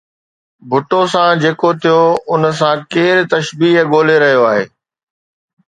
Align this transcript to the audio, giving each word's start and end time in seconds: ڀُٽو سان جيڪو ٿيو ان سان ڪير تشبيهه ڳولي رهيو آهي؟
ڀُٽو 0.69 1.01
سان 1.13 1.31
جيڪو 1.41 1.69
ٿيو 1.81 2.01
ان 2.31 2.41
سان 2.59 2.77
ڪير 2.91 3.17
تشبيهه 3.31 3.81
ڳولي 3.91 4.15
رهيو 4.23 4.41
آهي؟ 4.51 4.65